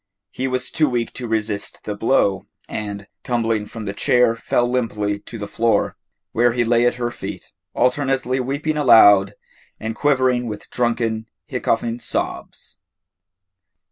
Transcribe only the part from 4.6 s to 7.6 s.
limply to the floor, where he lay at her feet,